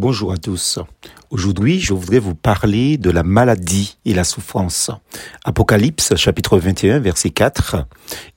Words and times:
Bonjour 0.00 0.32
à 0.32 0.38
tous. 0.38 0.78
Aujourd'hui, 1.28 1.78
je 1.78 1.92
voudrais 1.92 2.20
vous 2.20 2.34
parler 2.34 2.96
de 2.96 3.10
la 3.10 3.22
maladie 3.22 3.98
et 4.06 4.14
la 4.14 4.24
souffrance. 4.24 4.90
Apocalypse 5.44 6.16
chapitre 6.16 6.58
21 6.58 7.00
verset 7.00 7.28
4. 7.28 7.86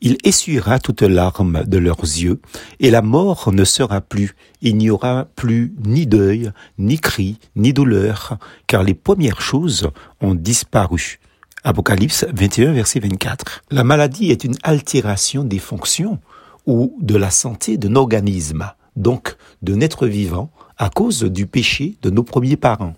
Il 0.01 0.17
essuiera 0.25 0.79
toutes 0.79 1.03
larmes 1.03 1.63
de 1.65 1.77
leurs 1.77 2.01
yeux 2.01 2.41
et 2.81 2.91
la 2.91 3.01
mort 3.01 3.53
ne 3.53 3.63
sera 3.63 4.01
plus. 4.01 4.35
Il 4.61 4.75
n'y 4.75 4.89
aura 4.89 5.25
plus 5.37 5.73
ni 5.85 6.05
deuil, 6.05 6.51
ni 6.79 6.99
cri, 6.99 7.39
ni 7.55 7.71
douleur, 7.71 8.37
car 8.67 8.83
les 8.83 8.93
premières 8.93 9.39
choses 9.39 9.89
ont 10.19 10.35
disparu. 10.35 11.21
Apocalypse 11.63 12.25
21 12.33 12.73
verset 12.73 12.99
24. 12.99 13.61
La 13.71 13.85
maladie 13.85 14.31
est 14.31 14.43
une 14.43 14.57
altération 14.63 15.45
des 15.45 15.59
fonctions 15.59 16.19
ou 16.65 16.97
de 16.99 17.15
la 17.15 17.31
santé 17.31 17.77
d'un 17.77 17.95
organisme, 17.95 18.69
donc 18.97 19.37
d'un 19.61 19.79
être 19.79 20.07
vivant 20.07 20.51
à 20.77 20.89
cause 20.89 21.23
du 21.23 21.45
péché 21.45 21.97
de 22.01 22.09
nos 22.09 22.23
premiers 22.23 22.57
parents. 22.57 22.95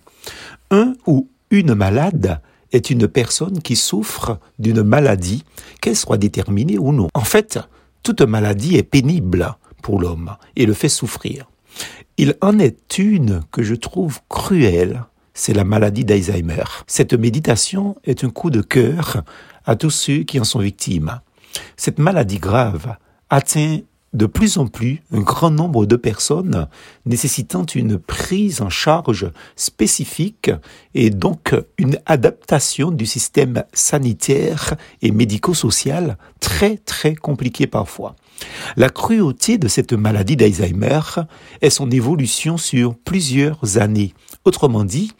Un 0.70 0.94
ou 1.06 1.28
une 1.50 1.74
malade 1.74 2.40
est 2.72 2.90
une 2.90 3.08
personne 3.08 3.60
qui 3.60 3.76
souffre 3.76 4.38
d'une 4.58 4.82
maladie, 4.82 5.44
qu'elle 5.80 5.96
soit 5.96 6.18
déterminée 6.18 6.78
ou 6.78 6.92
non. 6.92 7.08
En 7.14 7.24
fait, 7.24 7.58
toute 8.02 8.22
maladie 8.22 8.76
est 8.76 8.82
pénible 8.82 9.56
pour 9.82 10.00
l'homme 10.00 10.36
et 10.56 10.66
le 10.66 10.74
fait 10.74 10.88
souffrir. 10.88 11.48
Il 12.18 12.34
en 12.40 12.58
est 12.58 12.98
une 12.98 13.42
que 13.52 13.62
je 13.62 13.74
trouve 13.74 14.20
cruelle, 14.28 15.04
c'est 15.34 15.52
la 15.52 15.64
maladie 15.64 16.04
d'Alzheimer. 16.04 16.64
Cette 16.86 17.12
méditation 17.12 17.96
est 18.04 18.24
un 18.24 18.30
coup 18.30 18.50
de 18.50 18.62
cœur 18.62 19.22
à 19.64 19.76
tous 19.76 19.90
ceux 19.90 20.18
qui 20.20 20.40
en 20.40 20.44
sont 20.44 20.60
victimes. 20.60 21.20
Cette 21.76 21.98
maladie 21.98 22.38
grave 22.38 22.96
atteint 23.28 23.80
de 24.16 24.26
plus 24.26 24.56
en 24.56 24.66
plus 24.66 25.02
un 25.12 25.20
grand 25.20 25.50
nombre 25.50 25.84
de 25.84 25.96
personnes 25.96 26.66
nécessitant 27.04 27.66
une 27.66 27.98
prise 27.98 28.62
en 28.62 28.70
charge 28.70 29.30
spécifique 29.56 30.50
et 30.94 31.10
donc 31.10 31.54
une 31.76 31.98
adaptation 32.06 32.90
du 32.90 33.04
système 33.04 33.64
sanitaire 33.74 34.74
et 35.02 35.10
médico-social 35.10 36.16
très 36.40 36.78
très 36.78 37.14
compliqué 37.14 37.66
parfois. 37.66 38.16
La 38.76 38.88
cruauté 38.88 39.58
de 39.58 39.68
cette 39.68 39.92
maladie 39.92 40.36
d'Alzheimer 40.36 41.00
est 41.60 41.70
son 41.70 41.90
évolution 41.90 42.56
sur 42.56 42.94
plusieurs 42.96 43.78
années. 43.78 44.14
Autrement 44.44 44.84
dit, 44.84 45.12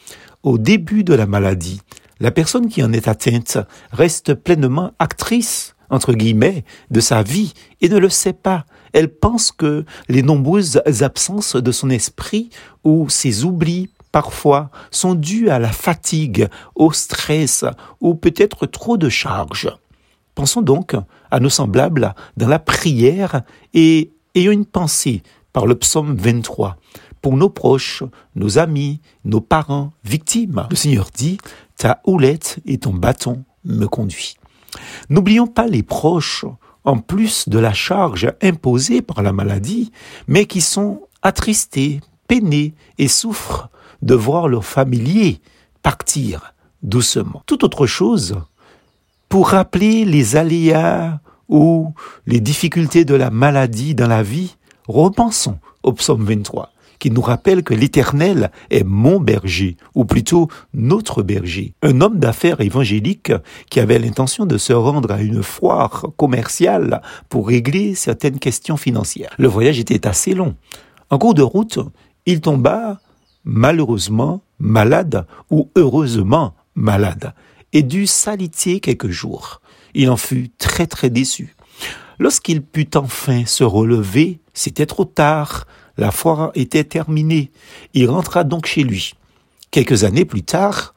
au 0.42 0.58
début 0.58 1.04
de 1.04 1.14
la 1.14 1.26
maladie, 1.26 1.80
la 2.20 2.30
personne 2.30 2.68
qui 2.68 2.82
en 2.82 2.92
est 2.92 3.08
atteinte 3.08 3.58
reste 3.92 4.34
pleinement 4.34 4.92
actrice 4.98 5.76
entre 5.90 6.12
guillemets, 6.12 6.64
de 6.90 7.00
sa 7.00 7.22
vie 7.22 7.52
et 7.80 7.88
ne 7.88 7.98
le 7.98 8.08
sait 8.08 8.32
pas. 8.32 8.64
Elle 8.96 9.10
pense 9.10 9.52
que 9.52 9.84
les 10.08 10.22
nombreuses 10.22 10.80
absences 11.02 11.54
de 11.54 11.70
son 11.70 11.90
esprit 11.90 12.48
ou 12.82 13.10
ses 13.10 13.44
oublis 13.44 13.90
parfois 14.10 14.70
sont 14.90 15.14
dus 15.14 15.50
à 15.50 15.58
la 15.58 15.70
fatigue, 15.70 16.48
au 16.74 16.90
stress 16.92 17.66
ou 18.00 18.14
peut-être 18.14 18.64
trop 18.64 18.96
de 18.96 19.10
charges. 19.10 19.68
Pensons 20.34 20.62
donc 20.62 20.96
à 21.30 21.40
nos 21.40 21.50
semblables 21.50 22.14
dans 22.38 22.48
la 22.48 22.58
prière 22.58 23.42
et 23.74 24.12
ayons 24.34 24.52
une 24.52 24.64
pensée 24.64 25.22
par 25.52 25.66
le 25.66 25.74
psaume 25.74 26.16
23 26.16 26.78
pour 27.20 27.36
nos 27.36 27.50
proches, 27.50 28.02
nos 28.34 28.56
amis, 28.56 29.02
nos 29.26 29.42
parents, 29.42 29.92
victimes. 30.04 30.66
Le 30.70 30.76
Seigneur 30.76 31.10
dit, 31.14 31.36
ta 31.76 32.00
houlette 32.06 32.60
et 32.64 32.78
ton 32.78 32.94
bâton 32.94 33.44
me 33.62 33.84
conduisent. 33.84 34.36
N'oublions 35.10 35.46
pas 35.46 35.66
les 35.66 35.82
proches, 35.82 36.46
en 36.86 36.98
plus 36.98 37.48
de 37.48 37.58
la 37.58 37.74
charge 37.74 38.32
imposée 38.40 39.02
par 39.02 39.22
la 39.22 39.32
maladie, 39.32 39.92
mais 40.28 40.46
qui 40.46 40.62
sont 40.62 41.02
attristés, 41.20 42.00
peinés 42.28 42.74
et 42.96 43.08
souffrent 43.08 43.68
de 44.02 44.14
voir 44.14 44.48
leurs 44.48 44.64
familiers 44.64 45.40
partir 45.82 46.54
doucement. 46.82 47.42
Tout 47.46 47.64
autre 47.64 47.86
chose, 47.86 48.36
pour 49.28 49.50
rappeler 49.50 50.04
les 50.04 50.36
aléas 50.36 51.20
ou 51.48 51.92
les 52.26 52.40
difficultés 52.40 53.04
de 53.04 53.14
la 53.14 53.30
maladie 53.30 53.94
dans 53.94 54.08
la 54.08 54.22
vie, 54.22 54.56
repensons 54.86 55.58
au 55.82 55.92
psaume 55.92 56.24
23 56.24 56.70
qui 56.98 57.10
nous 57.10 57.20
rappelle 57.20 57.62
que 57.62 57.74
l'Éternel 57.74 58.50
est 58.70 58.84
mon 58.84 59.20
berger, 59.20 59.76
ou 59.94 60.04
plutôt 60.04 60.48
notre 60.74 61.22
berger. 61.22 61.74
Un 61.82 62.00
homme 62.00 62.18
d'affaires 62.18 62.60
évangélique 62.60 63.32
qui 63.70 63.80
avait 63.80 63.98
l'intention 63.98 64.46
de 64.46 64.58
se 64.58 64.72
rendre 64.72 65.12
à 65.12 65.22
une 65.22 65.42
foire 65.42 66.06
commerciale 66.16 67.02
pour 67.28 67.48
régler 67.48 67.94
certaines 67.94 68.38
questions 68.38 68.76
financières. 68.76 69.34
Le 69.38 69.48
voyage 69.48 69.78
était 69.78 70.06
assez 70.06 70.34
long. 70.34 70.54
En 71.10 71.18
cours 71.18 71.34
de 71.34 71.42
route, 71.42 71.78
il 72.26 72.40
tomba 72.40 73.00
malheureusement 73.44 74.42
malade 74.58 75.26
ou 75.50 75.70
heureusement 75.76 76.54
malade 76.74 77.32
et 77.72 77.82
dut 77.82 78.06
s'alitier 78.06 78.80
quelques 78.80 79.10
jours. 79.10 79.60
Il 79.94 80.10
en 80.10 80.16
fut 80.16 80.50
très 80.58 80.86
très 80.86 81.10
déçu. 81.10 81.55
Lorsqu'il 82.18 82.62
put 82.62 82.88
enfin 82.96 83.44
se 83.44 83.64
relever, 83.64 84.40
c'était 84.54 84.86
trop 84.86 85.04
tard. 85.04 85.66
La 85.96 86.10
foire 86.10 86.50
était 86.54 86.84
terminée. 86.84 87.50
Il 87.94 88.08
rentra 88.08 88.44
donc 88.44 88.66
chez 88.66 88.82
lui. 88.82 89.14
Quelques 89.70 90.04
années 90.04 90.24
plus 90.24 90.42
tard, 90.42 90.94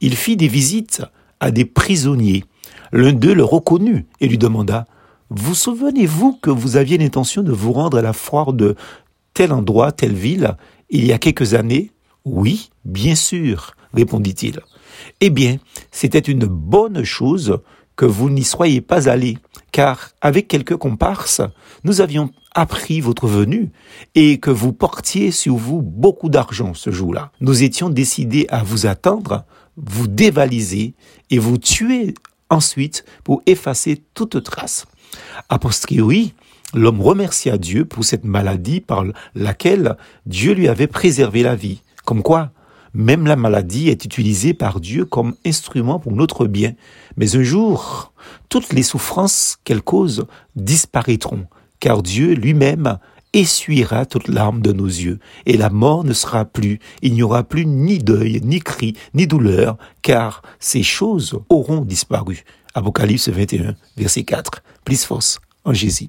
il 0.00 0.16
fit 0.16 0.36
des 0.36 0.48
visites 0.48 1.02
à 1.40 1.50
des 1.50 1.64
prisonniers. 1.64 2.44
L'un 2.92 3.12
d'eux 3.12 3.34
le 3.34 3.44
reconnut 3.44 4.06
et 4.20 4.28
lui 4.28 4.38
demanda 4.38 4.86
Vous 5.30 5.54
souvenez-vous 5.54 6.38
que 6.42 6.50
vous 6.50 6.76
aviez 6.76 6.98
l'intention 6.98 7.42
de 7.42 7.52
vous 7.52 7.72
rendre 7.72 7.98
à 7.98 8.02
la 8.02 8.12
foire 8.12 8.52
de 8.52 8.74
tel 9.34 9.52
endroit, 9.52 9.92
telle 9.92 10.14
ville, 10.14 10.56
il 10.90 11.06
y 11.06 11.12
a 11.12 11.18
quelques 11.18 11.54
années? 11.54 11.90
Oui, 12.24 12.70
bien 12.84 13.14
sûr, 13.14 13.74
répondit-il. 13.94 14.60
Eh 15.20 15.30
bien, 15.30 15.56
c'était 15.90 16.18
une 16.18 16.44
bonne 16.44 17.02
chose 17.02 17.58
que 17.96 18.04
vous 18.04 18.30
n'y 18.30 18.44
soyez 18.44 18.80
pas 18.80 19.08
allé, 19.08 19.38
car 19.70 20.10
avec 20.20 20.48
quelques 20.48 20.76
comparses, 20.76 21.42
nous 21.84 22.00
avions 22.00 22.30
appris 22.54 23.00
votre 23.00 23.26
venue 23.26 23.70
et 24.14 24.38
que 24.38 24.50
vous 24.50 24.72
portiez 24.72 25.30
sur 25.30 25.56
vous 25.56 25.82
beaucoup 25.82 26.28
d'argent 26.28 26.74
ce 26.74 26.90
jour-là. 26.90 27.32
Nous 27.40 27.62
étions 27.62 27.90
décidés 27.90 28.46
à 28.50 28.62
vous 28.62 28.86
attendre, 28.86 29.44
vous 29.76 30.06
dévaliser 30.06 30.94
et 31.30 31.38
vous 31.38 31.58
tuer 31.58 32.14
ensuite 32.50 33.04
pour 33.24 33.42
effacer 33.46 34.02
toute 34.14 34.42
trace. 34.42 34.86
A 35.48 35.58
posteriori, 35.58 36.34
l'homme 36.74 37.00
remercia 37.00 37.58
Dieu 37.58 37.84
pour 37.84 38.04
cette 38.04 38.24
maladie 38.24 38.80
par 38.80 39.04
laquelle 39.34 39.96
Dieu 40.26 40.52
lui 40.52 40.68
avait 40.68 40.86
préservé 40.86 41.42
la 41.42 41.54
vie. 41.54 41.82
Comme 42.04 42.22
quoi, 42.22 42.50
même 42.94 43.26
la 43.26 43.36
maladie 43.36 43.88
est 43.88 44.04
utilisée 44.04 44.54
par 44.54 44.80
Dieu 44.80 45.04
comme 45.04 45.34
instrument 45.46 45.98
pour 45.98 46.12
notre 46.12 46.46
bien. 46.46 46.74
Mais 47.16 47.36
un 47.36 47.42
jour, 47.42 48.12
toutes 48.48 48.72
les 48.72 48.82
souffrances 48.82 49.56
qu'elle 49.64 49.82
cause 49.82 50.26
disparaîtront, 50.56 51.46
car 51.80 52.02
Dieu 52.02 52.34
lui-même 52.34 52.98
essuiera 53.32 54.04
toute 54.04 54.28
larme 54.28 54.60
de 54.60 54.72
nos 54.72 54.86
yeux, 54.86 55.18
et 55.46 55.56
la 55.56 55.70
mort 55.70 56.04
ne 56.04 56.12
sera 56.12 56.44
plus, 56.44 56.80
il 57.00 57.14
n'y 57.14 57.22
aura 57.22 57.44
plus 57.44 57.64
ni 57.64 57.98
deuil, 57.98 58.40
ni 58.44 58.60
cri, 58.60 58.94
ni 59.14 59.26
douleur, 59.26 59.78
car 60.02 60.42
ces 60.60 60.82
choses 60.82 61.40
auront 61.48 61.80
disparu. 61.80 62.44
Apocalypse 62.74 63.28
21, 63.28 63.74
verset 63.96 64.24
4. 64.24 64.62
Plus 64.84 65.04
force 65.04 65.40
en 65.64 65.72
Jésus. 65.72 66.08